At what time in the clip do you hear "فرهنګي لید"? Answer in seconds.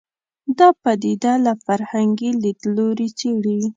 1.65-2.59